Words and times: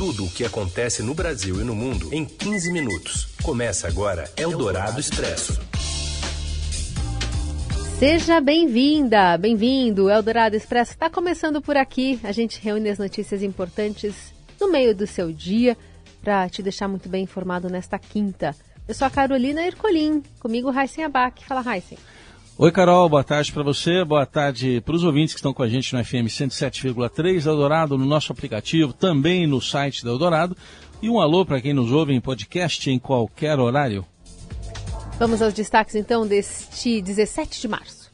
Tudo 0.00 0.24
o 0.24 0.30
que 0.30 0.46
acontece 0.46 1.02
no 1.02 1.12
Brasil 1.12 1.60
e 1.60 1.62
no 1.62 1.74
mundo 1.74 2.08
em 2.10 2.24
15 2.24 2.72
minutos. 2.72 3.28
Começa 3.42 3.86
agora 3.86 4.32
Eldorado 4.34 4.98
Expresso. 4.98 5.60
Seja 7.98 8.40
bem-vinda, 8.40 9.36
bem-vindo. 9.36 10.08
Eldorado 10.08 10.56
Expresso 10.56 10.92
está 10.92 11.10
começando 11.10 11.60
por 11.60 11.76
aqui. 11.76 12.18
A 12.24 12.32
gente 12.32 12.58
reúne 12.62 12.88
as 12.88 12.98
notícias 12.98 13.42
importantes 13.42 14.32
no 14.58 14.72
meio 14.72 14.94
do 14.94 15.06
seu 15.06 15.30
dia 15.30 15.76
para 16.22 16.48
te 16.48 16.62
deixar 16.62 16.88
muito 16.88 17.06
bem 17.06 17.24
informado 17.24 17.68
nesta 17.68 17.98
quinta. 17.98 18.56
Eu 18.88 18.94
sou 18.94 19.06
a 19.06 19.10
Carolina 19.10 19.66
Ercolim, 19.66 20.22
comigo 20.38 20.70
Raíssen 20.70 21.04
Abac. 21.04 21.44
Fala, 21.44 21.60
Raíssen. 21.60 21.98
Oi, 22.62 22.70
Carol, 22.70 23.08
boa 23.08 23.24
tarde 23.24 23.50
para 23.50 23.62
você, 23.62 24.04
boa 24.04 24.26
tarde 24.26 24.82
para 24.82 24.94
os 24.94 25.02
ouvintes 25.02 25.32
que 25.32 25.38
estão 25.38 25.54
com 25.54 25.62
a 25.62 25.66
gente 25.66 25.96
no 25.96 26.04
FM 26.04 26.28
107,3 26.28 27.46
Eldorado, 27.46 27.96
no 27.96 28.04
nosso 28.04 28.32
aplicativo, 28.32 28.92
também 28.92 29.46
no 29.46 29.62
site 29.62 30.04
da 30.04 30.10
Eldorado. 30.10 30.54
E 31.00 31.08
um 31.08 31.18
alô 31.18 31.42
para 31.46 31.58
quem 31.58 31.72
nos 31.72 31.90
ouve 31.90 32.12
em 32.12 32.20
podcast 32.20 32.90
em 32.90 32.98
qualquer 32.98 33.58
horário. 33.58 34.04
Vamos 35.18 35.40
aos 35.40 35.54
destaques 35.54 35.94
então 35.94 36.26
deste 36.26 37.00
17 37.00 37.62
de 37.62 37.66
março. 37.66 38.12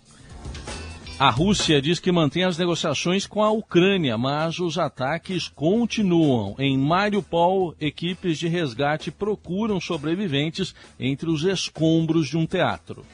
A 1.19 1.28
Rússia 1.28 1.83
diz 1.83 1.98
que 1.98 2.12
mantém 2.12 2.45
as 2.45 2.56
negociações 2.56 3.27
com 3.27 3.42
a 3.42 3.51
Ucrânia, 3.51 4.17
mas 4.17 4.61
os 4.61 4.78
ataques 4.78 5.48
continuam. 5.48 6.55
Em 6.56 6.78
Mariupol, 6.78 7.75
equipes 7.81 8.39
de 8.39 8.47
resgate 8.47 9.11
procuram 9.11 9.81
sobreviventes 9.81 10.73
entre 11.01 11.28
os 11.28 11.42
escombros 11.42 12.28
de 12.28 12.37
um 12.37 12.47
teatro. 12.47 13.05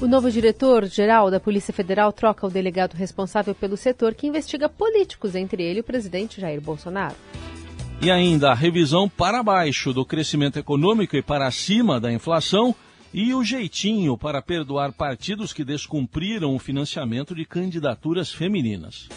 O 0.00 0.06
novo 0.06 0.30
diretor-geral 0.30 1.28
da 1.28 1.40
Polícia 1.40 1.74
Federal 1.74 2.12
troca 2.12 2.46
o 2.46 2.50
delegado 2.50 2.94
responsável 2.94 3.52
pelo 3.52 3.76
setor 3.76 4.14
que 4.14 4.28
investiga 4.28 4.68
políticos, 4.68 5.34
entre 5.34 5.60
ele 5.60 5.80
o 5.80 5.84
presidente 5.84 6.40
Jair 6.40 6.60
Bolsonaro. 6.60 7.16
E 8.00 8.08
ainda 8.08 8.52
a 8.52 8.54
revisão 8.54 9.08
para 9.08 9.42
baixo 9.42 9.92
do 9.92 10.06
crescimento 10.06 10.56
econômico 10.56 11.16
e 11.16 11.22
para 11.22 11.50
cima 11.50 11.98
da 11.98 12.12
inflação 12.12 12.72
e 13.12 13.34
o 13.34 13.42
jeitinho 13.42 14.16
para 14.16 14.40
perdoar 14.40 14.92
partidos 14.92 15.52
que 15.52 15.64
descumpriram 15.64 16.54
o 16.54 16.60
financiamento 16.60 17.34
de 17.34 17.44
candidaturas 17.44 18.32
femininas. 18.32 19.08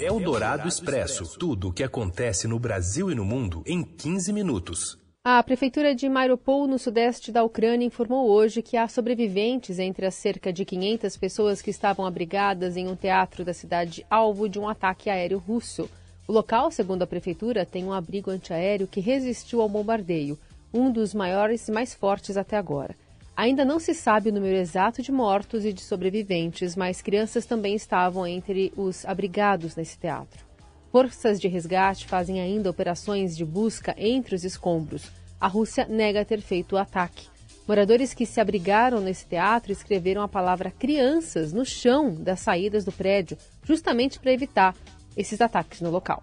Eldorado 0.00 0.66
Expresso. 0.66 1.38
Tudo 1.38 1.68
o 1.68 1.72
que 1.72 1.84
acontece 1.84 2.48
no 2.48 2.58
Brasil 2.58 3.12
e 3.12 3.14
no 3.14 3.24
mundo 3.24 3.62
em 3.64 3.84
15 3.84 4.32
minutos. 4.32 4.98
A 5.28 5.42
prefeitura 5.42 5.92
de 5.92 6.08
Mariupol, 6.08 6.68
no 6.68 6.78
sudeste 6.78 7.32
da 7.32 7.42
Ucrânia, 7.42 7.84
informou 7.84 8.30
hoje 8.30 8.62
que 8.62 8.76
há 8.76 8.86
sobreviventes 8.86 9.80
entre 9.80 10.06
as 10.06 10.14
cerca 10.14 10.52
de 10.52 10.64
500 10.64 11.16
pessoas 11.16 11.60
que 11.60 11.68
estavam 11.68 12.06
abrigadas 12.06 12.76
em 12.76 12.86
um 12.86 12.94
teatro 12.94 13.44
da 13.44 13.52
cidade 13.52 14.06
alvo 14.08 14.48
de 14.48 14.56
um 14.56 14.68
ataque 14.68 15.10
aéreo 15.10 15.38
russo. 15.38 15.90
O 16.28 16.32
local, 16.32 16.70
segundo 16.70 17.02
a 17.02 17.08
prefeitura, 17.08 17.66
tem 17.66 17.84
um 17.84 17.92
abrigo 17.92 18.30
antiaéreo 18.30 18.86
que 18.86 19.00
resistiu 19.00 19.60
ao 19.60 19.68
bombardeio, 19.68 20.38
um 20.72 20.92
dos 20.92 21.12
maiores 21.12 21.66
e 21.66 21.72
mais 21.72 21.92
fortes 21.92 22.36
até 22.36 22.56
agora. 22.56 22.94
Ainda 23.36 23.64
não 23.64 23.80
se 23.80 23.94
sabe 23.94 24.30
o 24.30 24.32
número 24.32 24.56
exato 24.56 25.02
de 25.02 25.10
mortos 25.10 25.64
e 25.64 25.72
de 25.72 25.80
sobreviventes, 25.80 26.76
mas 26.76 27.02
crianças 27.02 27.44
também 27.44 27.74
estavam 27.74 28.24
entre 28.28 28.72
os 28.76 29.04
abrigados 29.04 29.74
nesse 29.74 29.98
teatro. 29.98 30.45
Forças 30.90 31.40
de 31.40 31.48
resgate 31.48 32.06
fazem 32.06 32.40
ainda 32.40 32.70
operações 32.70 33.36
de 33.36 33.44
busca 33.44 33.94
entre 33.98 34.34
os 34.34 34.44
escombros. 34.44 35.10
A 35.40 35.46
Rússia 35.46 35.86
nega 35.88 36.24
ter 36.24 36.40
feito 36.40 36.74
o 36.74 36.78
ataque. 36.78 37.28
Moradores 37.68 38.14
que 38.14 38.24
se 38.24 38.40
abrigaram 38.40 39.00
nesse 39.00 39.26
teatro 39.26 39.72
escreveram 39.72 40.22
a 40.22 40.28
palavra 40.28 40.70
crianças 40.70 41.52
no 41.52 41.64
chão 41.64 42.14
das 42.14 42.40
saídas 42.40 42.84
do 42.84 42.92
prédio, 42.92 43.36
justamente 43.64 44.20
para 44.20 44.32
evitar 44.32 44.74
esses 45.16 45.40
ataques 45.40 45.80
no 45.80 45.90
local. 45.90 46.22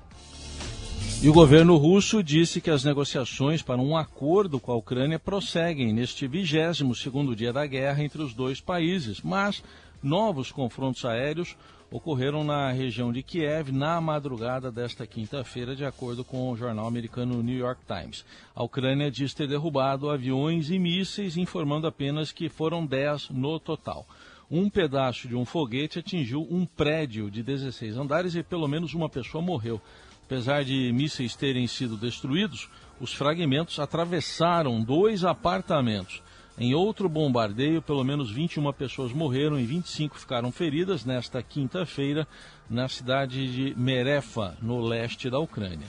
E 1.21 1.29
o 1.29 1.33
governo 1.33 1.77
russo 1.77 2.21
disse 2.21 2.59
que 2.59 2.69
as 2.69 2.83
negociações 2.83 3.61
para 3.61 3.81
um 3.81 3.95
acordo 3.95 4.59
com 4.59 4.71
a 4.71 4.75
Ucrânia 4.75 5.17
prosseguem 5.17 5.93
neste 5.93 6.27
22 6.27 6.99
segundo 7.01 7.35
dia 7.35 7.53
da 7.53 7.65
guerra 7.65 8.03
entre 8.03 8.21
os 8.21 8.33
dois 8.33 8.59
países, 8.59 9.21
mas 9.21 9.63
novos 10.03 10.51
confrontos 10.51 11.05
aéreos 11.05 11.55
ocorreram 11.89 12.43
na 12.43 12.71
região 12.71 13.13
de 13.13 13.21
Kiev 13.21 13.71
na 13.71 14.01
madrugada 14.01 14.71
desta 14.71 15.05
quinta-feira, 15.05 15.75
de 15.75 15.85
acordo 15.85 16.23
com 16.23 16.49
o 16.49 16.57
jornal 16.57 16.87
americano 16.87 17.43
New 17.43 17.55
York 17.55 17.81
Times. 17.85 18.25
A 18.55 18.63
Ucrânia 18.63 19.11
diz 19.11 19.33
ter 19.33 19.47
derrubado 19.47 20.09
aviões 20.09 20.71
e 20.71 20.79
mísseis, 20.79 21.37
informando 21.37 21.85
apenas 21.85 22.31
que 22.31 22.49
foram 22.49 22.83
10 22.83 23.29
no 23.29 23.59
total. 23.59 24.07
Um 24.49 24.71
pedaço 24.71 25.27
de 25.27 25.35
um 25.35 25.45
foguete 25.45 25.99
atingiu 25.99 26.47
um 26.49 26.65
prédio 26.65 27.29
de 27.29 27.43
16 27.43 27.95
andares 27.95 28.33
e 28.33 28.41
pelo 28.41 28.67
menos 28.67 28.95
uma 28.95 29.07
pessoa 29.07 29.43
morreu. 29.43 29.79
Apesar 30.25 30.63
de 30.63 30.91
mísseis 30.91 31.35
terem 31.35 31.67
sido 31.67 31.95
destruídos, 31.95 32.69
os 32.99 33.13
fragmentos 33.13 33.79
atravessaram 33.79 34.81
dois 34.81 35.23
apartamentos. 35.23 36.23
Em 36.57 36.75
outro 36.75 37.09
bombardeio, 37.09 37.81
pelo 37.81 38.03
menos 38.03 38.31
21 38.31 38.71
pessoas 38.73 39.11
morreram 39.11 39.59
e 39.59 39.65
25 39.65 40.19
ficaram 40.19 40.51
feridas 40.51 41.03
nesta 41.03 41.41
quinta-feira 41.41 42.27
na 42.69 42.87
cidade 42.87 43.51
de 43.51 43.75
Merefa, 43.79 44.55
no 44.61 44.79
leste 44.79 45.29
da 45.29 45.39
Ucrânia. 45.39 45.87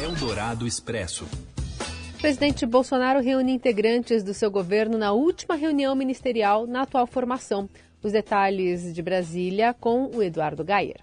Eldorado 0.00 0.66
Expresso. 0.66 1.26
O 2.14 2.20
presidente 2.20 2.64
Bolsonaro 2.64 3.20
reúne 3.20 3.52
integrantes 3.52 4.22
do 4.22 4.32
seu 4.32 4.50
governo 4.50 4.96
na 4.96 5.12
última 5.12 5.56
reunião 5.56 5.94
ministerial 5.94 6.66
na 6.66 6.82
atual 6.82 7.06
formação. 7.06 7.68
Os 8.02 8.12
detalhes 8.12 8.94
de 8.94 9.02
Brasília 9.02 9.74
com 9.74 10.10
o 10.14 10.22
Eduardo 10.22 10.64
Gayer. 10.64 11.00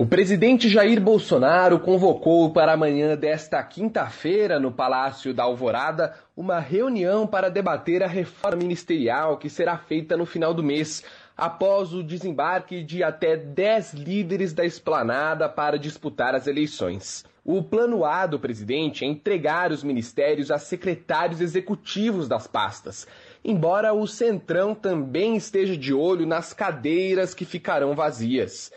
O 0.00 0.06
presidente 0.06 0.66
Jair 0.66 0.98
Bolsonaro 0.98 1.78
convocou 1.78 2.50
para 2.54 2.72
amanhã 2.72 3.14
desta 3.14 3.62
quinta-feira, 3.62 4.58
no 4.58 4.72
Palácio 4.72 5.34
da 5.34 5.42
Alvorada, 5.42 6.14
uma 6.34 6.58
reunião 6.58 7.26
para 7.26 7.50
debater 7.50 8.02
a 8.02 8.06
reforma 8.06 8.56
ministerial 8.56 9.36
que 9.36 9.50
será 9.50 9.76
feita 9.76 10.16
no 10.16 10.24
final 10.24 10.54
do 10.54 10.62
mês, 10.62 11.04
após 11.36 11.92
o 11.92 12.02
desembarque 12.02 12.82
de 12.82 13.02
até 13.02 13.36
10 13.36 13.92
líderes 13.92 14.54
da 14.54 14.64
esplanada 14.64 15.50
para 15.50 15.78
disputar 15.78 16.34
as 16.34 16.46
eleições. 16.46 17.22
O 17.44 17.62
plano 17.62 18.02
A 18.02 18.24
do 18.24 18.40
presidente 18.40 19.04
é 19.04 19.06
entregar 19.06 19.70
os 19.70 19.84
ministérios 19.84 20.50
a 20.50 20.56
secretários 20.56 21.42
executivos 21.42 22.26
das 22.26 22.46
pastas, 22.46 23.06
embora 23.44 23.92
o 23.92 24.06
Centrão 24.06 24.74
também 24.74 25.36
esteja 25.36 25.76
de 25.76 25.92
olho 25.92 26.24
nas 26.24 26.54
cadeiras 26.54 27.34
que 27.34 27.44
ficarão 27.44 27.94
vazias. 27.94 28.72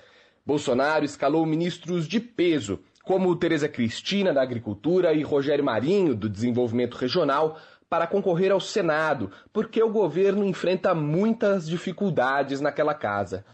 Bolsonaro 0.45 1.05
escalou 1.05 1.45
ministros 1.45 2.07
de 2.07 2.19
peso, 2.19 2.79
como 3.03 3.35
Tereza 3.35 3.69
Cristina, 3.69 4.33
da 4.33 4.41
Agricultura, 4.41 5.13
e 5.13 5.23
Rogério 5.23 5.63
Marinho, 5.63 6.13
do 6.13 6.27
Desenvolvimento 6.27 6.95
Regional, 6.95 7.57
para 7.89 8.07
concorrer 8.07 8.51
ao 8.51 8.59
Senado, 8.59 9.31
porque 9.53 9.81
o 9.81 9.91
governo 9.91 10.43
enfrenta 10.43 10.93
muitas 10.93 11.67
dificuldades 11.67 12.59
naquela 12.59 12.93
casa. 12.93 13.45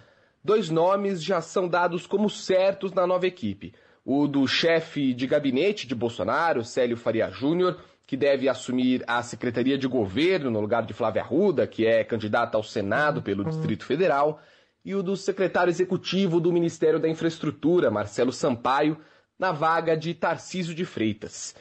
Dois 0.44 0.70
nomes 0.70 1.22
já 1.22 1.42
são 1.42 1.68
dados 1.68 2.08
como 2.08 2.30
certos 2.30 2.94
na 2.94 3.06
nova 3.06 3.28
equipe: 3.28 3.74
o 4.06 4.28
do 4.28 4.48
chefe 4.48 5.14
de 5.14 5.28
gabinete 5.28 5.86
de 5.86 5.94
Bolsonaro, 5.94 6.64
Célio 6.64 6.98
Faria 6.98 7.30
Júnior, 7.30 7.80
que 8.08 8.18
deve 8.18 8.50
assumir 8.50 9.04
a 9.06 9.22
Secretaria 9.22 9.78
de 9.78 9.88
Governo 9.88 10.50
no 10.50 10.62
lugar 10.62 10.86
de 10.86 10.94
Flávia 10.94 11.22
Arruda, 11.22 11.68
que 11.68 11.86
é 11.86 12.04
candidata 12.04 12.58
ao 12.58 12.64
Senado 12.64 13.22
pelo 13.22 13.44
Distrito 13.44 13.86
Federal 13.86 14.42
e 14.84 14.96
o 14.96 15.04
do 15.04 15.16
secretário 15.16 15.72
executivo 15.72 16.40
do 16.40 16.52
Ministério 16.52 17.00
da 17.00 17.10
Infraestrutura, 17.10 17.92
Marcelo 17.92 18.32
Sampaio, 18.32 18.98
na 19.38 19.52
vaga 19.52 19.96
de 19.96 20.14
Tarcísio 20.14 20.74
de 20.74 20.86
Freitas. 20.86 21.56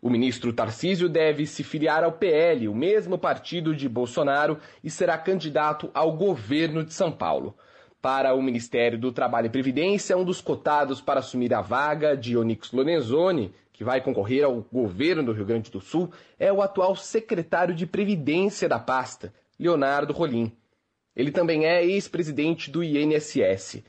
O 0.00 0.10
ministro 0.10 0.52
Tarcísio 0.52 1.08
deve 1.08 1.46
se 1.46 1.64
filiar 1.64 2.04
ao 2.04 2.12
PL, 2.12 2.68
o 2.68 2.74
mesmo 2.74 3.16
partido 3.16 3.74
de 3.74 3.88
Bolsonaro, 3.88 4.58
e 4.82 4.90
será 4.90 5.16
candidato 5.16 5.90
ao 5.94 6.12
governo 6.12 6.84
de 6.84 6.92
São 6.92 7.10
Paulo. 7.10 7.56
Para 8.02 8.34
o 8.34 8.42
Ministério 8.42 8.98
do 8.98 9.10
Trabalho 9.10 9.46
e 9.46 9.50
Previdência, 9.50 10.14
um 10.14 10.24
dos 10.24 10.42
cotados 10.42 11.00
para 11.00 11.20
assumir 11.20 11.54
a 11.54 11.62
vaga 11.62 12.14
de 12.14 12.36
Onyx 12.36 12.70
Lorenzoni, 12.70 13.54
que 13.72 13.82
vai 13.82 14.02
concorrer 14.02 14.44
ao 14.44 14.60
governo 14.70 15.22
do 15.22 15.32
Rio 15.32 15.46
Grande 15.46 15.70
do 15.70 15.80
Sul, 15.80 16.12
é 16.38 16.52
o 16.52 16.60
atual 16.60 16.94
secretário 16.94 17.74
de 17.74 17.86
Previdência 17.86 18.68
da 18.68 18.78
pasta, 18.78 19.32
Leonardo 19.58 20.12
Rolim. 20.12 20.52
Ele 21.16 21.30
também 21.30 21.64
é 21.64 21.84
ex-presidente 21.84 22.70
do 22.70 22.82
INSS. 22.82 23.82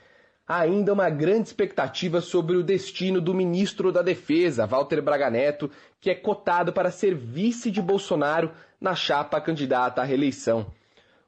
Há 0.47 0.59
ainda 0.59 0.93
uma 0.93 1.09
grande 1.09 1.47
expectativa 1.47 2.21
sobre 2.21 2.55
o 2.55 2.63
destino 2.63 3.19
do 3.19 3.33
ministro 3.33 3.91
da 3.91 4.03
Defesa, 4.03 4.67
Walter 4.67 5.01
Braga 5.01 5.29
Neto, 5.29 5.71
que 5.99 6.09
é 6.09 6.15
cotado 6.15 6.71
para 6.71 6.91
ser 6.91 7.15
vice 7.15 7.71
de 7.71 7.81
Bolsonaro 7.81 8.51
na 8.79 8.93
chapa 8.93 9.41
candidata 9.41 10.01
à 10.01 10.05
reeleição. 10.05 10.67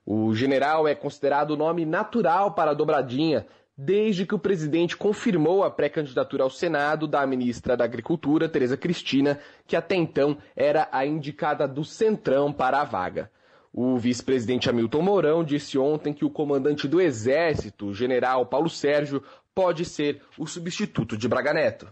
O 0.05 0.35
general 0.35 0.87
é 0.87 0.93
considerado 0.93 1.51
o 1.51 1.57
nome 1.57 1.83
natural 1.83 2.53
para 2.53 2.71
a 2.71 2.73
dobradinha, 2.75 3.47
desde 3.75 4.25
que 4.25 4.35
o 4.35 4.39
presidente 4.39 4.95
confirmou 4.95 5.63
a 5.63 5.71
pré-candidatura 5.71 6.43
ao 6.43 6.49
Senado 6.49 7.07
da 7.07 7.25
ministra 7.25 7.75
da 7.75 7.85
Agricultura, 7.85 8.47
Tereza 8.47 8.77
Cristina, 8.77 9.39
que 9.65 9.75
até 9.75 9.95
então 9.95 10.37
era 10.55 10.87
a 10.91 11.05
indicada 11.05 11.67
do 11.67 11.83
Centrão 11.83 12.53
para 12.53 12.81
a 12.81 12.83
vaga. 12.83 13.31
O 13.79 13.95
vice-presidente 13.95 14.67
Hamilton 14.67 15.03
Mourão 15.03 15.43
disse 15.43 15.77
ontem 15.77 16.11
que 16.11 16.25
o 16.25 16.31
comandante 16.31 16.87
do 16.87 16.99
Exército, 16.99 17.93
general 17.93 18.43
Paulo 18.43 18.71
Sérgio, 18.71 19.21
pode 19.53 19.85
ser 19.85 20.19
o 20.35 20.47
substituto 20.47 21.15
de 21.15 21.27
Braga 21.27 21.53
Neto. 21.53 21.87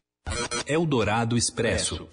Eldorado 0.65 1.37
Expresso. 1.37 2.09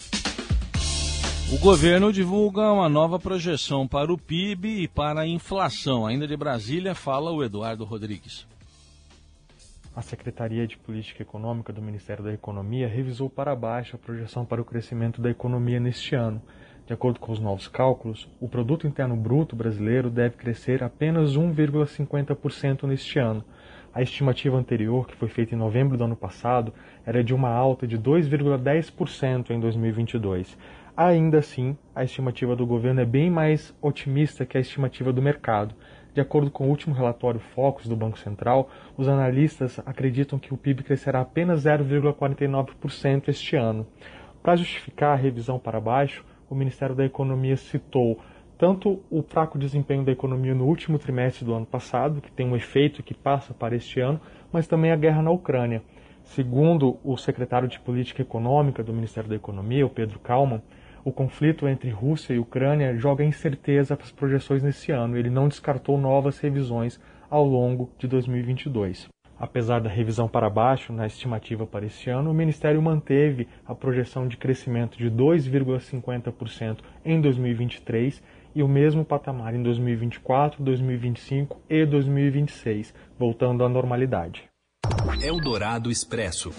O 1.50 1.58
governo 1.58 2.12
divulga 2.12 2.70
uma 2.70 2.86
nova 2.86 3.18
projeção 3.18 3.88
para 3.88 4.12
o 4.12 4.18
PIB 4.18 4.82
e 4.82 4.88
para 4.88 5.22
a 5.22 5.26
inflação. 5.26 6.06
Ainda 6.06 6.28
de 6.28 6.36
Brasília, 6.36 6.94
fala 6.94 7.30
o 7.30 7.42
Eduardo 7.42 7.82
Rodrigues. 7.82 8.46
A 9.96 10.02
Secretaria 10.02 10.66
de 10.66 10.76
Política 10.76 11.22
Econômica 11.22 11.72
do 11.72 11.80
Ministério 11.80 12.22
da 12.22 12.34
Economia 12.34 12.86
revisou 12.86 13.30
para 13.30 13.56
baixo 13.56 13.96
a 13.96 13.98
projeção 13.98 14.44
para 14.44 14.60
o 14.60 14.66
crescimento 14.66 15.22
da 15.22 15.30
economia 15.30 15.80
neste 15.80 16.14
ano. 16.14 16.42
De 16.84 16.92
acordo 16.92 17.20
com 17.20 17.30
os 17.30 17.38
novos 17.38 17.68
cálculos, 17.68 18.28
o 18.40 18.48
produto 18.48 18.88
interno 18.88 19.14
bruto 19.14 19.54
brasileiro 19.54 20.10
deve 20.10 20.36
crescer 20.36 20.82
apenas 20.82 21.36
1,50% 21.36 22.82
neste 22.84 23.20
ano. 23.20 23.44
A 23.94 24.02
estimativa 24.02 24.56
anterior, 24.56 25.06
que 25.06 25.14
foi 25.14 25.28
feita 25.28 25.54
em 25.54 25.58
novembro 25.58 25.96
do 25.96 26.04
ano 26.04 26.16
passado, 26.16 26.72
era 27.06 27.22
de 27.22 27.32
uma 27.32 27.50
alta 27.50 27.86
de 27.86 27.96
2,10% 27.96 29.50
em 29.50 29.60
2022. 29.60 30.58
Ainda 30.96 31.38
assim, 31.38 31.76
a 31.94 32.02
estimativa 32.02 32.56
do 32.56 32.66
governo 32.66 33.00
é 33.00 33.04
bem 33.04 33.30
mais 33.30 33.72
otimista 33.80 34.44
que 34.44 34.58
a 34.58 34.60
estimativa 34.60 35.12
do 35.12 35.22
mercado. 35.22 35.74
De 36.12 36.20
acordo 36.20 36.50
com 36.50 36.64
o 36.64 36.68
último 36.68 36.94
relatório 36.94 37.40
Focus 37.54 37.86
do 37.86 37.96
Banco 37.96 38.18
Central, 38.18 38.68
os 38.96 39.08
analistas 39.08 39.78
acreditam 39.86 40.38
que 40.38 40.52
o 40.52 40.56
PIB 40.56 40.82
crescerá 40.82 41.20
apenas 41.20 41.64
0,49% 41.64 43.28
este 43.28 43.56
ano. 43.56 43.86
Para 44.42 44.56
justificar 44.56 45.12
a 45.12 45.20
revisão 45.20 45.58
para 45.58 45.80
baixo, 45.80 46.24
o 46.52 46.54
Ministério 46.54 46.94
da 46.94 47.04
Economia 47.04 47.56
citou 47.56 48.20
tanto 48.58 49.02
o 49.10 49.22
fraco 49.22 49.58
desempenho 49.58 50.04
da 50.04 50.12
economia 50.12 50.54
no 50.54 50.66
último 50.66 50.98
trimestre 50.98 51.46
do 51.46 51.54
ano 51.54 51.64
passado, 51.64 52.20
que 52.20 52.30
tem 52.30 52.46
um 52.46 52.54
efeito 52.54 53.02
que 53.02 53.14
passa 53.14 53.54
para 53.54 53.74
este 53.74 54.00
ano, 54.00 54.20
mas 54.52 54.68
também 54.68 54.92
a 54.92 54.96
guerra 54.96 55.22
na 55.22 55.30
Ucrânia. 55.30 55.82
Segundo 56.22 56.98
o 57.02 57.16
secretário 57.16 57.66
de 57.66 57.80
Política 57.80 58.20
Econômica 58.20 58.84
do 58.84 58.92
Ministério 58.92 59.30
da 59.30 59.34
Economia, 59.34 59.86
o 59.86 59.90
Pedro 59.90 60.20
Kalman, 60.20 60.62
o 61.04 61.10
conflito 61.10 61.66
entre 61.66 61.90
Rússia 61.90 62.34
e 62.34 62.38
Ucrânia 62.38 62.94
joga 62.96 63.24
incerteza 63.24 63.96
para 63.96 64.04
as 64.04 64.12
projeções 64.12 64.62
nesse 64.62 64.92
ano. 64.92 65.16
Ele 65.16 65.30
não 65.30 65.48
descartou 65.48 65.98
novas 65.98 66.38
revisões 66.38 67.00
ao 67.30 67.44
longo 67.44 67.90
de 67.98 68.06
2022. 68.06 69.11
Apesar 69.42 69.80
da 69.80 69.90
revisão 69.90 70.28
para 70.28 70.48
baixo 70.48 70.92
na 70.92 71.04
estimativa 71.04 71.66
para 71.66 71.84
esse 71.84 72.08
ano, 72.08 72.30
o 72.30 72.34
Ministério 72.34 72.80
manteve 72.80 73.48
a 73.66 73.74
projeção 73.74 74.28
de 74.28 74.36
crescimento 74.36 74.96
de 74.96 75.10
2,50% 75.10 76.78
em 77.04 77.20
2023 77.20 78.22
e 78.54 78.62
o 78.62 78.68
mesmo 78.68 79.04
patamar 79.04 79.52
em 79.52 79.60
2024, 79.60 80.62
2025 80.62 81.60
e 81.68 81.84
2026, 81.84 82.94
voltando 83.18 83.64
à 83.64 83.68
normalidade. 83.68 84.44
Eldorado 85.20 85.90
Expresso. 85.90 86.52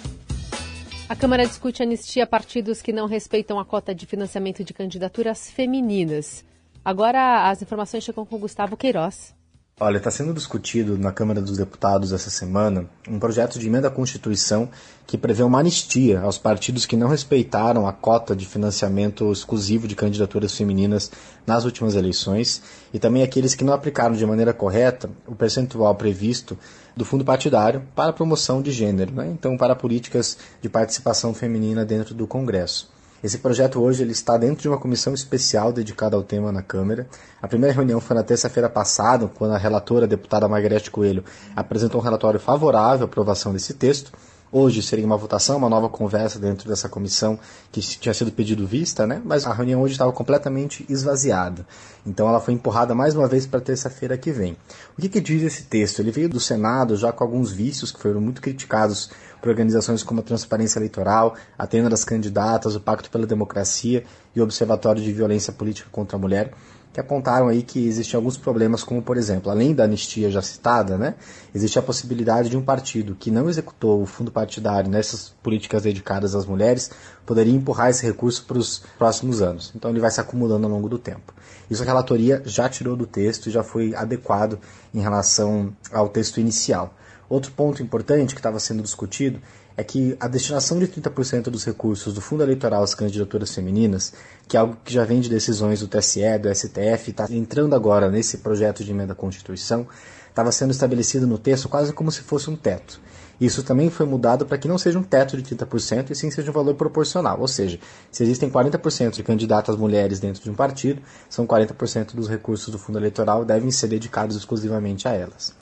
A 1.07 1.15
Câmara 1.15 1.45
discute 1.45 1.81
anistia 1.81 2.25
a 2.25 2.27
partidos 2.27 2.81
que 2.81 2.91
não 2.91 3.07
respeitam 3.07 3.57
a 3.57 3.63
cota 3.63 3.95
de 3.95 4.05
financiamento 4.05 4.61
de 4.61 4.73
candidaturas 4.73 5.49
femininas. 5.49 6.43
Agora 6.83 7.49
as 7.49 7.61
informações 7.61 8.03
chegam 8.03 8.25
com 8.25 8.37
Gustavo 8.37 8.75
Queiroz. 8.75 9.33
Olha, 9.79 9.97
está 9.97 10.11
sendo 10.11 10.35
discutido 10.35 10.99
na 10.99 11.11
Câmara 11.11 11.41
dos 11.41 11.57
Deputados 11.57 12.13
essa 12.13 12.29
semana 12.29 12.85
um 13.09 13.17
projeto 13.17 13.57
de 13.57 13.65
emenda 13.65 13.87
à 13.87 13.91
Constituição 13.91 14.69
que 15.07 15.17
prevê 15.17 15.41
uma 15.41 15.59
anistia 15.59 16.21
aos 16.21 16.37
partidos 16.37 16.85
que 16.85 16.95
não 16.95 17.07
respeitaram 17.07 17.87
a 17.87 17.91
cota 17.91 18.35
de 18.35 18.45
financiamento 18.45 19.31
exclusivo 19.31 19.87
de 19.87 19.95
candidaturas 19.95 20.55
femininas 20.55 21.11
nas 21.45 21.65
últimas 21.65 21.95
eleições 21.95 22.61
e 22.93 22.99
também 22.99 23.23
aqueles 23.23 23.55
que 23.55 23.63
não 23.63 23.73
aplicaram 23.73 24.13
de 24.13 24.25
maneira 24.27 24.53
correta 24.53 25.09
o 25.25 25.33
percentual 25.33 25.95
previsto 25.95 26.55
do 26.95 27.03
fundo 27.03 27.25
partidário 27.25 27.81
para 27.95 28.13
promoção 28.13 28.61
de 28.61 28.71
gênero, 28.71 29.11
né? 29.11 29.27
então 29.33 29.57
para 29.57 29.75
políticas 29.75 30.37
de 30.61 30.69
participação 30.69 31.33
feminina 31.33 31.83
dentro 31.83 32.13
do 32.13 32.27
Congresso. 32.27 32.92
Esse 33.23 33.37
projeto 33.37 33.81
hoje 33.81 34.03
ele 34.03 34.11
está 34.11 34.35
dentro 34.35 34.63
de 34.63 34.67
uma 34.67 34.77
comissão 34.77 35.13
especial 35.13 35.71
dedicada 35.71 36.17
ao 36.17 36.23
tema 36.23 36.51
na 36.51 36.61
Câmara. 36.61 37.07
A 37.41 37.47
primeira 37.47 37.73
reunião 37.73 38.01
foi 38.01 38.17
na 38.17 38.21
terça-feira 38.21 38.67
passada, 38.67 39.31
quando 39.33 39.53
a 39.53 39.57
relatora, 39.57 40.03
a 40.03 40.07
deputada 40.07 40.45
Margarete 40.45 40.91
Coelho, 40.91 41.23
apresentou 41.55 42.01
um 42.01 42.03
relatório 42.03 42.37
favorável 42.37 43.05
à 43.05 43.05
aprovação 43.05 43.53
desse 43.53 43.73
texto. 43.75 44.11
Hoje 44.55 44.83
seria 44.83 45.03
uma 45.03 45.17
votação, 45.17 45.57
uma 45.57 45.67
nova 45.67 45.89
conversa 45.89 46.37
dentro 46.37 46.69
dessa 46.69 46.87
comissão 46.87 47.39
que 47.71 47.81
tinha 47.81 48.13
sido 48.13 48.31
pedido 48.31 48.67
vista, 48.67 49.07
né? 49.07 49.19
Mas 49.25 49.47
a 49.47 49.51
reunião 49.51 49.81
hoje 49.81 49.93
estava 49.93 50.11
completamente 50.11 50.85
esvaziada. 50.87 51.65
Então 52.05 52.29
ela 52.29 52.39
foi 52.39 52.53
empurrada 52.53 52.93
mais 52.93 53.15
uma 53.15 53.27
vez 53.27 53.47
para 53.47 53.59
terça-feira 53.59 54.15
que 54.15 54.31
vem. 54.31 54.55
O 54.95 55.01
que, 55.01 55.09
que 55.09 55.19
diz 55.19 55.41
esse 55.41 55.63
texto? 55.63 56.01
Ele 56.01 56.11
veio 56.11 56.29
do 56.29 56.39
Senado 56.39 56.95
já 56.95 57.11
com 57.11 57.23
alguns 57.23 57.51
vícios 57.51 57.91
que 57.91 57.99
foram 57.99 58.21
muito 58.21 58.43
criticados 58.43 59.09
por 59.41 59.49
organizações 59.49 60.03
como 60.03 60.19
a 60.19 60.23
Transparência 60.23 60.77
Eleitoral, 60.77 61.33
a 61.57 61.65
Tenda 61.65 61.89
das 61.89 62.03
Candidatas, 62.03 62.75
o 62.75 62.79
Pacto 62.79 63.09
pela 63.09 63.25
Democracia 63.25 64.03
e 64.35 64.39
o 64.39 64.43
Observatório 64.43 65.01
de 65.01 65.11
Violência 65.11 65.51
Política 65.51 65.89
contra 65.91 66.15
a 66.15 66.19
Mulher 66.19 66.53
que 66.93 66.99
apontaram 66.99 67.47
aí 67.47 67.63
que 67.63 67.85
existem 67.87 68.15
alguns 68.15 68.37
problemas, 68.37 68.83
como 68.83 69.01
por 69.01 69.17
exemplo, 69.17 69.49
além 69.49 69.73
da 69.73 69.85
anistia 69.85 70.29
já 70.29 70.43
citada, 70.43 70.95
né, 70.95 71.15
existe 71.53 71.79
a 71.79 71.81
possibilidade 71.81 72.49
de 72.49 72.55
um 72.55 72.61
partido 72.61 73.15
que 73.15 73.31
não 73.31 73.49
executou 73.49 74.01
o 74.01 74.05
fundo 74.05 74.31
partidário 74.31 74.89
nessas 74.89 75.29
políticas 75.41 75.81
dedicadas 75.81 76.35
às 76.35 76.45
mulheres 76.45 76.91
poderia 77.25 77.53
empurrar 77.53 77.89
esse 77.89 78.05
recurso 78.05 78.45
para 78.45 78.57
os 78.57 78.83
próximos 78.97 79.41
anos. 79.41 79.71
Então 79.75 79.89
ele 79.89 79.99
vai 79.99 80.11
se 80.11 80.21
acumulando 80.21 80.67
ao 80.67 80.71
longo 80.71 80.87
do 80.87 80.99
tempo. 80.99 81.33
Isso 81.69 81.81
a 81.81 81.85
relatoria 81.85 82.43
já 82.45 82.69
tirou 82.69 82.95
do 82.95 83.07
texto 83.07 83.47
e 83.47 83.51
já 83.51 83.63
foi 83.63 83.95
adequado 83.95 84.59
em 84.93 84.99
relação 84.99 85.75
ao 85.91 86.09
texto 86.09 86.39
inicial. 86.39 86.93
Outro 87.33 87.51
ponto 87.51 87.81
importante 87.81 88.35
que 88.35 88.39
estava 88.39 88.59
sendo 88.59 88.83
discutido 88.83 89.41
é 89.75 89.83
que 89.83 90.15
a 90.19 90.27
destinação 90.27 90.77
de 90.77 90.87
30% 90.87 91.45
dos 91.45 91.65
recursos 91.65 92.13
do 92.13 92.21
fundo 92.21 92.43
eleitoral 92.43 92.83
às 92.83 92.93
candidaturas 92.93 93.55
femininas, 93.55 94.13
que 94.47 94.55
é 94.55 94.59
algo 94.59 94.77
que 94.85 94.93
já 94.93 95.03
vem 95.03 95.19
de 95.19 95.29
decisões 95.29 95.79
do 95.79 95.87
TSE, 95.87 96.37
do 96.37 96.53
STF, 96.53 97.09
está 97.09 97.25
entrando 97.31 97.73
agora 97.75 98.11
nesse 98.11 98.37
projeto 98.37 98.83
de 98.83 98.91
emenda 98.91 99.13
à 99.13 99.15
Constituição, 99.15 99.87
estava 100.29 100.51
sendo 100.51 100.69
estabelecido 100.69 101.25
no 101.25 101.39
texto 101.39 101.67
quase 101.67 101.91
como 101.91 102.11
se 102.11 102.21
fosse 102.21 102.51
um 102.51 102.55
teto. 102.55 103.01
Isso 103.41 103.63
também 103.63 103.89
foi 103.89 104.05
mudado 104.05 104.45
para 104.45 104.59
que 104.59 104.67
não 104.67 104.77
seja 104.77 104.99
um 104.99 105.03
teto 105.03 105.35
de 105.35 105.55
30% 105.55 106.11
e 106.11 106.15
sim 106.15 106.29
seja 106.29 106.51
um 106.51 106.53
valor 106.53 106.75
proporcional. 106.75 107.39
Ou 107.41 107.47
seja, 107.47 107.79
se 108.11 108.21
existem 108.21 108.47
40% 108.47 109.09
de 109.09 109.23
candidatas 109.23 109.75
mulheres 109.75 110.19
dentro 110.19 110.43
de 110.43 110.51
um 110.51 110.53
partido, 110.53 111.01
são 111.27 111.47
40% 111.47 112.13
dos 112.13 112.29
recursos 112.29 112.69
do 112.69 112.77
fundo 112.77 112.99
eleitoral 112.99 113.43
devem 113.43 113.71
ser 113.71 113.87
dedicados 113.87 114.37
exclusivamente 114.37 115.07
a 115.07 115.13
elas. 115.13 115.55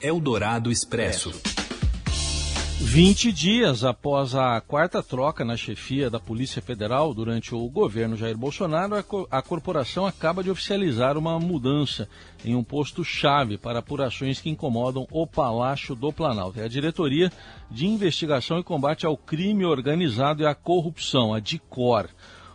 Eldorado 0.00 0.70
Expresso. 0.70 1.32
20 2.82 3.30
dias 3.30 3.84
após 3.84 4.34
a 4.34 4.58
quarta 4.60 5.02
troca 5.02 5.44
na 5.44 5.54
chefia 5.54 6.08
da 6.08 6.18
Polícia 6.18 6.62
Federal 6.62 7.12
durante 7.12 7.54
o 7.54 7.68
governo 7.68 8.16
Jair 8.16 8.36
Bolsonaro, 8.36 8.94
a 9.30 9.42
corporação 9.42 10.06
acaba 10.06 10.42
de 10.42 10.50
oficializar 10.50 11.18
uma 11.18 11.38
mudança 11.38 12.08
em 12.42 12.56
um 12.56 12.64
posto-chave 12.64 13.58
para 13.58 13.80
apurações 13.80 14.40
que 14.40 14.48
incomodam 14.48 15.06
o 15.12 15.26
Palácio 15.26 15.94
do 15.94 16.10
Planalto. 16.10 16.58
É 16.58 16.64
a 16.64 16.68
Diretoria 16.68 17.30
de 17.70 17.86
Investigação 17.86 18.58
e 18.58 18.64
Combate 18.64 19.04
ao 19.04 19.16
Crime 19.16 19.66
Organizado 19.66 20.42
e 20.42 20.46
à 20.46 20.54
Corrupção, 20.54 21.34
a 21.34 21.38
DICOR. 21.38 22.08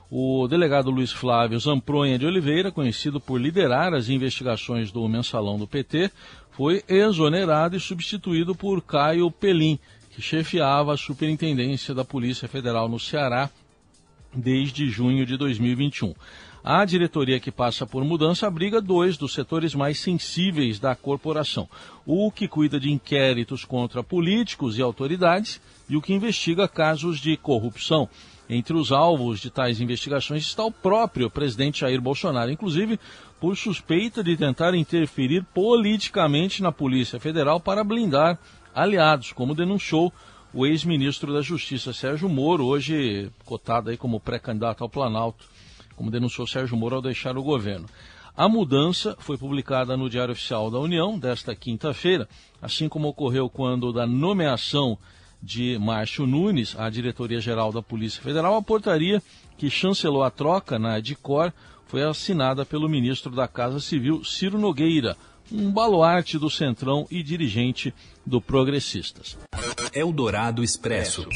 O 0.10 0.48
delegado 0.48 0.92
Luiz 0.92 1.12
Flávio 1.12 1.60
Zampronha 1.60 2.20
de 2.20 2.26
Oliveira, 2.26 2.72
conhecido 2.72 3.20
por 3.20 3.42
liderar 3.42 3.94
as 3.94 4.08
investigações 4.08 4.92
do 4.92 5.08
mensalão 5.08 5.58
do 5.58 5.68
PT, 5.68 6.12
foi 6.52 6.84
exonerado 6.88 7.76
e 7.76 7.80
substituído 7.80 8.56
por 8.56 8.82
Caio 8.82 9.30
Pelim 9.32 9.80
que 10.16 10.22
chefiava 10.22 10.94
a 10.94 10.98
Superintendência 10.98 11.94
da 11.94 12.06
Polícia 12.06 12.48
Federal 12.48 12.88
no 12.88 12.98
Ceará 12.98 13.50
desde 14.34 14.90
junho 14.90 15.26
de 15.26 15.36
2021. 15.36 16.14
A 16.64 16.86
diretoria 16.86 17.40
que 17.40 17.52
passa 17.52 17.86
por 17.86 18.04
mudança 18.04 18.48
abriga 18.48 18.82
dois 18.82 19.18
dos 19.18 19.34
setores 19.34 19.76
mais 19.76 20.00
sensíveis 20.00 20.80
da 20.80 20.96
corporação: 20.96 21.70
o 22.06 22.32
que 22.32 22.48
cuida 22.48 22.80
de 22.80 22.92
inquéritos 22.92 23.66
contra 23.66 24.02
políticos 24.02 24.78
e 24.78 24.82
autoridades 24.82 25.62
e 25.90 25.98
o 25.98 26.02
que 26.02 26.14
investiga 26.14 26.68
casos 26.68 27.20
de 27.20 27.36
corrupção. 27.36 28.10
Entre 28.48 28.76
os 28.76 28.92
alvos 28.92 29.40
de 29.40 29.50
tais 29.50 29.82
investigações 29.82 30.44
está 30.44 30.64
o 30.64 30.72
próprio 30.72 31.30
presidente 31.30 31.82
Jair 31.82 32.00
Bolsonaro, 32.00 32.52
inclusive 32.52 33.00
por 33.40 33.58
suspeita 33.58 34.24
de 34.24 34.38
tentar 34.38 34.76
interferir 34.76 35.44
politicamente 35.54 36.62
na 36.62 36.72
Polícia 36.72 37.20
Federal 37.20 37.60
para 37.60 37.84
blindar 37.84 38.38
aliados, 38.74 39.32
como 39.32 39.56
denunciou 39.56 40.14
o 40.54 40.66
ex-ministro 40.66 41.34
da 41.34 41.42
Justiça, 41.42 41.92
Sérgio 41.92 42.30
Moro, 42.30 42.66
hoje 42.66 43.32
cotado 43.44 43.90
aí 43.90 43.98
como 43.98 44.20
pré-candidato 44.20 44.84
ao 44.84 44.90
Planalto, 44.90 45.46
como 45.96 46.12
denunciou 46.12 46.46
Sérgio 46.46 46.78
Moro 46.78 46.98
ao 46.98 47.02
deixar 47.02 47.38
o 47.38 47.44
governo. 47.44 47.88
A 48.38 48.48
mudança 48.48 49.16
foi 49.20 49.38
publicada 49.38 49.98
no 49.98 50.10
Diário 50.10 50.34
Oficial 50.34 50.70
da 50.70 50.78
União 50.78 51.18
desta 51.18 51.56
quinta-feira, 51.56 52.28
assim 52.62 52.88
como 52.88 53.08
ocorreu 53.08 53.50
quando 53.50 53.92
da 53.92 54.06
nomeação 54.06 54.98
de 55.46 55.78
Márcio 55.78 56.26
Nunes 56.26 56.76
à 56.78 56.90
diretoria-geral 56.90 57.72
da 57.72 57.82
Polícia 57.82 58.22
Federal, 58.22 58.56
a 58.56 58.62
portaria 58.64 59.22
que 59.56 59.70
chancelou 59.70 60.24
a 60.24 60.32
troca 60.32 60.80
na 60.80 61.00
DICOR 61.00 61.54
foi 61.86 62.02
assinada 62.02 62.66
pelo 62.66 62.90
ministro 62.90 63.32
da 63.32 63.48
Casa 63.48 63.80
Civil, 63.80 64.24
Ciro 64.24 64.58
Nogueira, 64.58 65.16
um 65.52 65.72
baluarte 65.72 66.40
do 66.40 66.50
Centrão 66.50 67.06
e 67.12 67.22
dirigente 67.22 67.94
do 68.26 68.42
Progressistas. 68.42 69.38
Eldorado 69.94 70.64
Expresso. 70.64 71.28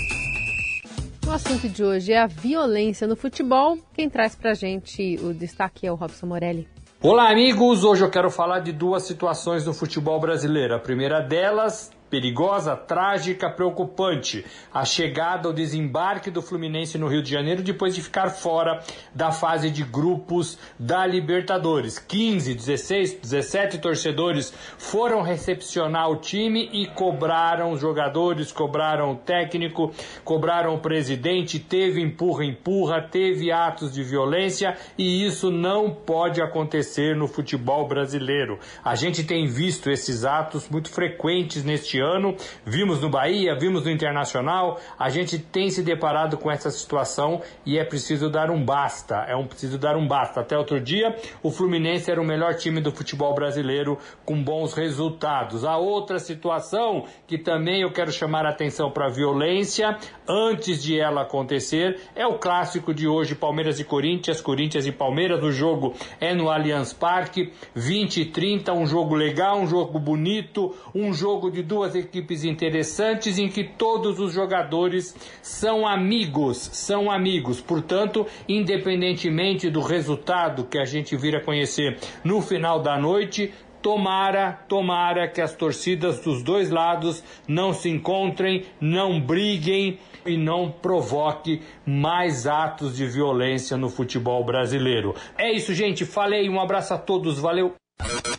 O 1.28 1.32
assunto 1.32 1.70
de 1.70 1.84
hoje 1.84 2.12
é 2.12 2.20
a 2.20 2.26
violência 2.26 3.08
no 3.08 3.16
futebol. 3.16 3.78
Quem 3.94 4.10
traz 4.10 4.36
pra 4.36 4.56
gente 4.56 5.20
o 5.22 5.32
destaque 5.32 5.86
é 5.86 5.92
o 5.92 5.96
Robson 5.96 6.26
Morelli. 6.26 6.68
Olá, 7.00 7.30
amigos! 7.30 7.84
Hoje 7.84 8.04
eu 8.04 8.10
quero 8.10 8.32
falar 8.32 8.60
de 8.60 8.72
duas 8.72 9.04
situações 9.04 9.64
no 9.68 9.74
futebol 9.74 10.20
brasileiro. 10.20 10.74
A 10.74 10.80
primeira 10.80 11.22
delas 11.22 11.92
perigosa, 12.10 12.76
trágica, 12.76 13.50
preocupante. 13.50 14.46
A 14.74 14.84
chegada, 14.84 15.50
o 15.50 15.54
desembarque 15.54 16.32
do 16.32 16.42
Fluminense 16.42 16.98
no 16.98 17.08
Rio 17.08 17.22
de 17.22 17.32
Janeiro 17.32 17.62
depois 17.62 17.96
de 17.96 18.02
ficar 18.02 18.30
fora 18.30 18.82
da 19.14 19.32
fase 19.32 19.70
de 19.70 19.84
grupos 19.84 20.58
da 20.78 21.06
Libertadores. 21.06 22.00
15, 22.00 22.54
16, 22.56 23.14
17 23.22 23.78
torcedores 23.78 24.54
foram 24.78 25.22
recepcionar 25.22 26.10
o 26.10 26.18
time 26.18 26.70
e 26.72 26.88
cobraram 26.88 27.72
os 27.72 27.82
jogadores, 27.82 28.52
cobraram 28.52 29.12
o 29.12 29.16
técnico, 29.16 29.94
cobraram 30.24 30.76
o 30.76 30.80
presidente, 30.80 31.60
teve 31.60 32.02
empurra, 32.02 32.46
empurra, 32.46 33.02
teve 33.02 33.52
atos 33.52 33.94
de 33.94 34.04
violência 34.04 34.78
e 34.98 35.26
isso 35.26 35.52
não 35.52 35.92
pode 35.92 36.42
acontecer 36.42 37.16
no 37.16 37.28
futebol 37.28 37.88
brasileiro. 37.88 38.60
A 38.84 38.96
gente 38.96 39.24
tem 39.24 39.48
visto 39.48 39.90
esses 39.90 40.26
atos 40.26 40.70
muito 40.70 40.90
frequentes 40.90 41.64
neste 41.64 41.99
ano, 42.00 42.36
vimos 42.66 43.02
no 43.02 43.10
Bahia, 43.10 43.56
vimos 43.58 43.84
no 43.84 43.92
Internacional, 43.92 44.80
a 44.98 45.10
gente 45.10 45.38
tem 45.38 45.70
se 45.70 45.82
deparado 45.82 46.38
com 46.38 46.52
essa 46.52 46.70
situação 46.70 47.42
e 47.66 47.78
é 47.78 47.84
preciso 47.84 48.30
dar 48.30 48.50
um 48.50 48.64
basta, 48.64 49.16
é 49.28 49.36
um 49.36 49.46
preciso 49.46 49.78
dar 49.78 49.96
um 49.96 50.08
basta. 50.08 50.42
Até 50.42 50.58
outro 50.58 50.80
dia, 50.80 51.16
o 51.44 51.52
Fluminense 51.52 52.10
era 52.10 52.22
o 52.22 52.26
melhor 52.26 52.56
time 52.56 52.82
do 52.82 52.92
futebol 52.92 53.34
brasileiro 53.34 53.98
com 54.26 54.42
bons 54.44 54.74
resultados. 54.74 55.64
A 55.64 55.78
outra 55.78 56.20
situação 56.20 57.06
que 57.28 57.38
também 57.38 57.82
eu 57.82 57.92
quero 57.92 58.12
chamar 58.12 58.46
a 58.46 58.50
atenção 58.50 58.92
para 58.92 59.08
a 59.08 59.10
violência, 59.10 59.98
antes 60.28 60.84
de 60.84 61.00
ela 61.00 61.22
acontecer, 61.22 62.00
é 62.16 62.26
o 62.26 62.38
clássico 62.38 62.94
de 62.94 63.08
hoje, 63.08 63.36
Palmeiras 63.36 63.80
e 63.80 63.84
Corinthians, 63.84 64.42
Corinthians 64.42 64.86
e 64.86 64.92
Palmeiras, 64.92 65.44
o 65.44 65.52
jogo 65.52 65.94
é 66.20 66.34
no 66.34 66.50
Allianz 66.50 66.94
Parque, 66.94 67.52
20 67.76 68.22
e 68.22 68.26
30, 68.26 68.74
um 68.74 68.86
jogo 68.86 69.16
legal, 69.16 69.60
um 69.60 69.68
jogo 69.68 70.00
bonito, 70.00 70.76
um 70.94 71.14
jogo 71.14 71.52
de 71.52 71.62
duas 71.62 71.89
duas 71.90 71.96
equipes 71.96 72.44
interessantes 72.44 73.38
em 73.38 73.50
que 73.50 73.64
todos 73.64 74.20
os 74.20 74.34
jogadores 74.34 75.16
são 75.42 75.88
amigos, 75.88 76.58
são 76.58 77.10
amigos. 77.10 77.60
Portanto, 77.60 78.26
independentemente 78.48 79.70
do 79.70 79.82
resultado 79.82 80.66
que 80.66 80.78
a 80.78 80.86
gente 80.86 81.18
vir 81.18 81.36
a 81.36 81.44
conhecer 81.44 81.98
no 82.24 82.42
final 82.42 82.80
da 82.82 82.98
noite, 82.98 83.52
Tomara, 83.82 84.60
tomara 84.68 85.26
que 85.30 85.40
as 85.40 85.56
torcidas 85.56 86.20
dos 86.20 86.44
dois 86.44 86.70
lados 86.70 87.24
não 87.48 87.72
se 87.72 87.88
encontrem, 87.90 88.66
não 88.82 89.22
briguem 89.22 89.98
e 90.26 90.36
não 90.36 90.70
provoque 90.70 91.62
mais 91.86 92.46
atos 92.46 92.98
de 92.98 93.08
violência 93.08 93.78
no 93.78 93.88
futebol 93.88 94.44
brasileiro. 94.44 95.16
É 95.38 95.50
isso, 95.54 95.74
gente. 95.74 96.04
Falei. 96.04 96.50
Um 96.50 96.60
abraço 96.60 96.94
a 96.94 96.98
todos. 96.98 97.40
Valeu. 97.40 97.74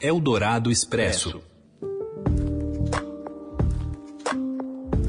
Eldorado 0.02 0.70
Expresso. 0.70 1.40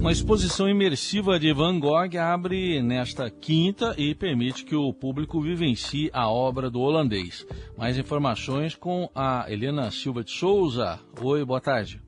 Uma 0.01 0.12
exposição 0.12 0.67
imersiva 0.67 1.39
de 1.39 1.53
Van 1.53 1.79
Gogh 1.79 2.17
abre 2.17 2.81
nesta 2.81 3.29
quinta 3.29 3.93
e 4.00 4.15
permite 4.15 4.65
que 4.65 4.75
o 4.75 4.91
público 4.91 5.39
vivencie 5.39 6.10
a 6.12 6.27
obra 6.27 6.72
do 6.72 6.79
holandês. 6.81 7.46
Mais 7.77 8.00
informações 8.00 8.74
com 8.74 9.12
a 9.13 9.46
Helena 9.48 9.91
Silva 9.91 10.24
de 10.24 10.31
Souza. 10.31 11.00
Oi, 11.22 11.46
boa 11.46 11.62
tarde. 11.62 12.01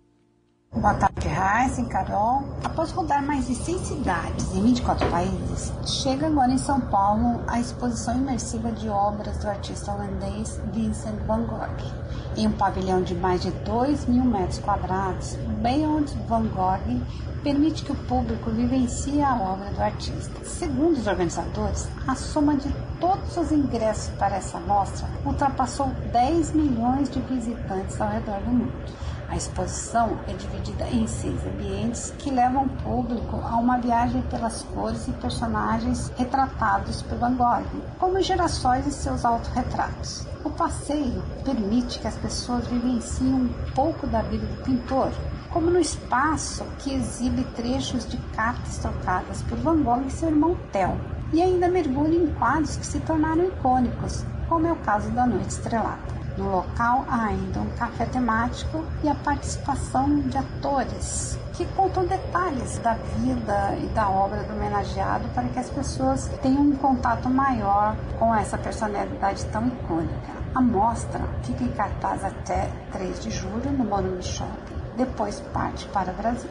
Boa 0.76 0.96
tarde, 0.96 1.28
Heisen, 1.28 1.86
Carol. 1.86 2.42
Após 2.64 2.92
rodar 2.92 3.22
mais 3.24 3.46
de 3.46 3.54
100 3.54 3.86
cidades 3.86 4.56
em 4.56 4.64
24 4.64 5.08
países, 5.08 5.72
chega 5.86 6.26
agora 6.26 6.52
em 6.52 6.58
São 6.58 6.82
Paulo 6.82 7.42
a 7.48 7.60
exposição 7.60 8.18
imersiva 8.18 8.72
de 8.72 8.90
obras 8.90 9.38
do 9.38 9.48
artista 9.48 9.92
holandês 9.92 10.60
Vincent 10.74 11.16
van 11.28 11.44
Gogh. 11.44 11.94
Em 12.36 12.48
um 12.48 12.52
pavilhão 12.54 13.04
de 13.04 13.14
mais 13.14 13.44
de 13.44 13.52
2 13.52 14.08
mil 14.08 14.24
metros 14.24 14.58
quadrados, 14.60 15.36
Beyond 15.62 16.12
Van 16.28 16.48
Gogh 16.48 17.02
permite 17.44 17.86
que 17.86 17.92
o 17.92 17.96
público 18.08 18.50
vivencie 18.50 19.22
a 19.22 19.36
obra 19.36 19.70
do 19.70 19.80
artista. 19.82 20.44
Segundo 20.44 20.98
os 20.98 21.06
organizadores, 21.06 21.88
a 22.08 22.16
soma 22.16 22.56
de 22.56 22.74
todos 23.00 23.38
os 23.38 23.52
ingressos 23.52 24.10
para 24.18 24.38
essa 24.38 24.60
mostra 24.60 25.08
ultrapassou 25.24 25.92
10 26.12 26.54
milhões 26.54 27.12
de 27.12 27.20
visitantes 27.22 28.02
ao 28.02 28.10
redor 28.10 28.40
do 28.40 28.50
mundo. 28.50 29.13
A 29.34 29.36
exposição 29.36 30.20
é 30.28 30.34
dividida 30.34 30.88
em 30.90 31.08
seis 31.08 31.44
ambientes 31.44 32.14
que 32.20 32.30
levam 32.30 32.66
o 32.66 32.70
público 32.70 33.38
a 33.38 33.56
uma 33.58 33.80
viagem 33.80 34.22
pelas 34.30 34.62
cores 34.62 35.08
e 35.08 35.12
personagens 35.14 36.12
retratados 36.16 37.02
por 37.02 37.18
Van 37.18 37.34
Gogh, 37.34 37.66
como 37.98 38.22
gerações 38.22 38.86
e 38.86 38.92
seus 38.92 39.26
autorretratos. 39.26 40.28
O 40.44 40.52
passeio 40.52 41.24
permite 41.44 41.98
que 41.98 42.08
as 42.08 42.16
pessoas 42.18 42.68
vivenciem 42.68 43.34
um 43.34 43.50
pouco 43.74 44.06
da 44.06 44.22
vida 44.22 44.46
do 44.46 44.62
pintor, 44.62 45.12
como 45.50 45.72
no 45.72 45.80
espaço 45.80 46.64
que 46.78 46.94
exibe 46.94 47.44
trechos 47.56 48.08
de 48.08 48.18
cartas 48.36 48.78
trocadas 48.78 49.42
por 49.42 49.58
Van 49.58 49.82
Gogh 49.82 50.06
e 50.06 50.12
seu 50.12 50.30
irmão 50.30 50.56
Theo, 50.72 50.96
e 51.34 51.42
ainda 51.42 51.68
mergulha 51.68 52.16
em 52.16 52.28
quadros 52.36 52.76
que 52.76 52.86
se 52.86 53.00
tornaram 53.00 53.46
icônicos, 53.46 54.24
como 54.48 54.68
é 54.68 54.72
o 54.72 54.76
caso 54.76 55.10
da 55.10 55.26
Noite 55.26 55.50
Estrelada. 55.50 56.23
No 56.38 56.50
local 56.50 57.06
há 57.08 57.26
ainda 57.26 57.60
um 57.60 57.70
café 57.78 58.06
temático 58.06 58.84
e 59.04 59.10
a 59.10 59.16
participação 59.16 60.20
de 60.22 60.38
atores 60.38 61.38
que 61.54 61.66
contam 61.66 62.06
detalhes 62.06 62.80
da 62.80 62.96
vida 62.96 63.78
e 63.82 63.86
da 63.88 64.10
obra 64.10 64.44
do 64.44 64.54
homenageado 64.54 65.28
para 65.30 65.48
que 65.50 65.60
as 65.60 65.70
pessoas 65.70 66.28
tenham 66.42 66.62
um 66.62 66.76
contato 66.76 67.30
maior 67.30 67.96
com 68.18 68.34
essa 68.34 68.58
personalidade 68.58 69.46
tão 69.46 69.68
icônica. 69.68 70.34
A 70.56 70.62
mostra 70.62 71.22
fica 71.44 71.64
em 71.64 71.72
cartaz 71.72 72.24
até 72.24 72.70
3 72.92 73.20
de 73.22 73.30
julho 73.30 73.72
no 73.72 73.84
Morumbi 73.84 74.24
Shopping. 74.24 74.76
Depois 74.98 75.40
parte 75.54 75.86
para 75.88 76.12
o 76.12 76.16
Brasil. 76.16 76.50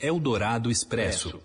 Eldorado 0.00 0.70
Expresso. 0.70 1.40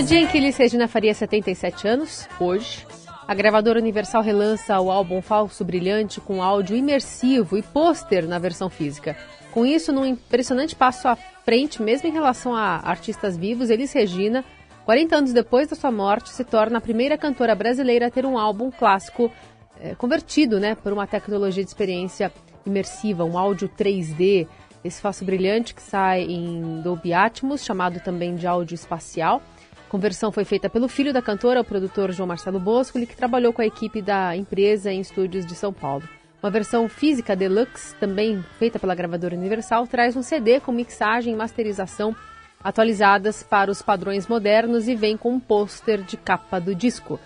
No 0.00 0.06
dia 0.06 0.18
em 0.18 0.26
que 0.26 0.38
Elis 0.38 0.56
Regina 0.56 0.88
faria 0.88 1.12
77 1.12 1.86
anos, 1.86 2.26
hoje, 2.40 2.86
a 3.28 3.34
gravadora 3.34 3.78
Universal 3.78 4.22
relança 4.22 4.80
o 4.80 4.90
álbum 4.90 5.20
Falso 5.20 5.62
Brilhante 5.62 6.22
com 6.22 6.42
áudio 6.42 6.74
imersivo 6.74 7.58
e 7.58 7.62
pôster 7.62 8.26
na 8.26 8.38
versão 8.38 8.70
física. 8.70 9.14
Com 9.52 9.66
isso, 9.66 9.92
num 9.92 10.06
impressionante 10.06 10.74
passo 10.74 11.06
à 11.06 11.16
frente, 11.44 11.82
mesmo 11.82 12.08
em 12.08 12.12
relação 12.12 12.56
a 12.56 12.76
artistas 12.76 13.36
vivos, 13.36 13.68
Elis 13.68 13.92
Regina, 13.92 14.42
40 14.86 15.16
anos 15.16 15.32
depois 15.34 15.68
da 15.68 15.76
sua 15.76 15.92
morte, 15.92 16.30
se 16.30 16.44
torna 16.44 16.78
a 16.78 16.80
primeira 16.80 17.18
cantora 17.18 17.54
brasileira 17.54 18.06
a 18.06 18.10
ter 18.10 18.24
um 18.24 18.38
álbum 18.38 18.70
clássico 18.70 19.30
é, 19.78 19.94
convertido 19.94 20.58
né, 20.58 20.74
por 20.74 20.94
uma 20.94 21.06
tecnologia 21.06 21.62
de 21.62 21.68
experiência 21.68 22.32
imersiva, 22.64 23.22
um 23.22 23.36
áudio 23.36 23.68
3D. 23.68 24.48
Esse 24.82 24.98
Falso 24.98 25.26
Brilhante 25.26 25.74
que 25.74 25.82
sai 25.82 26.22
em 26.22 26.80
Dolby 26.80 27.12
Atmos, 27.12 27.62
chamado 27.62 28.00
também 28.00 28.34
de 28.34 28.46
áudio 28.46 28.74
espacial 28.74 29.42
conversão 29.90 30.30
foi 30.30 30.44
feita 30.44 30.70
pelo 30.70 30.88
filho 30.88 31.12
da 31.12 31.20
cantora, 31.20 31.60
o 31.60 31.64
produtor 31.64 32.12
João 32.12 32.28
Marcelo 32.28 32.60
Bosco, 32.60 32.98
que 33.04 33.16
trabalhou 33.16 33.52
com 33.52 33.60
a 33.60 33.66
equipe 33.66 34.00
da 34.00 34.36
empresa 34.36 34.92
em 34.92 35.00
estúdios 35.00 35.44
de 35.44 35.54
São 35.54 35.72
Paulo. 35.72 36.08
Uma 36.40 36.50
versão 36.50 36.88
física 36.88 37.36
deluxe, 37.36 37.94
também 37.96 38.42
feita 38.58 38.78
pela 38.78 38.94
gravadora 38.94 39.36
Universal, 39.36 39.86
traz 39.86 40.16
um 40.16 40.22
CD 40.22 40.60
com 40.60 40.72
mixagem 40.72 41.34
e 41.34 41.36
masterização 41.36 42.14
atualizadas 42.62 43.42
para 43.42 43.70
os 43.70 43.82
padrões 43.82 44.28
modernos 44.28 44.86
e 44.86 44.94
vem 44.94 45.16
com 45.16 45.32
um 45.32 45.40
pôster 45.40 46.02
de 46.02 46.16
capa 46.16 46.60
do 46.60 46.74
disco. 46.74 47.18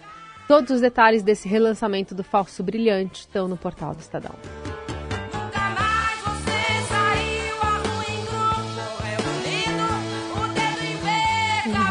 Todos 0.49 0.71
os 0.71 0.80
detalhes 0.80 1.23
desse 1.23 1.47
relançamento 1.47 2.14
do 2.14 2.25
Falso 2.25 2.62
Brilhante 2.62 3.21
estão 3.21 3.47
no 3.47 3.56
portal 3.56 3.94
do 3.94 4.00
Estadão. 4.00 4.35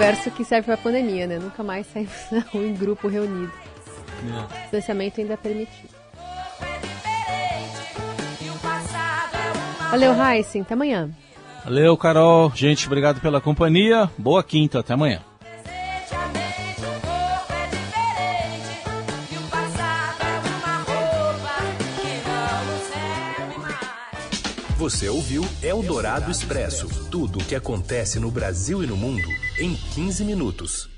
Verso 0.03 0.29
que 0.31 0.43
serve 0.43 0.65
para 0.65 0.75
pandemia, 0.75 1.25
né? 1.25 1.39
Nunca 1.39 1.63
mais 1.63 1.87
saímos 1.87 2.11
na 2.29 2.41
rua 2.41 2.67
em 2.67 2.73
grupo 2.73 3.07
reunido. 3.07 3.53
É. 4.51 4.61
Distanciamento 4.63 5.21
ainda 5.21 5.33
é 5.33 5.37
permitido. 5.37 5.93
Valeu, 9.91 10.13
Heisen. 10.21 10.63
Até 10.63 10.73
amanhã. 10.73 11.09
Valeu, 11.63 11.95
Carol. 11.95 12.51
Gente, 12.53 12.85
obrigado 12.87 13.21
pela 13.21 13.39
companhia. 13.39 14.09
Boa 14.17 14.43
quinta. 14.43 14.79
Até 14.79 14.93
amanhã. 14.93 15.21
Você 24.77 25.07
ouviu 25.07 25.45
Eldorado 25.61 26.29
Expresso 26.29 26.89
tudo 27.09 27.39
o 27.39 27.43
que 27.45 27.55
acontece 27.55 28.19
no 28.19 28.29
Brasil 28.29 28.83
e 28.83 28.85
no 28.85 28.97
mundo 28.97 29.29
em 29.63 29.75
15 29.95 30.25
minutos. 30.25 30.92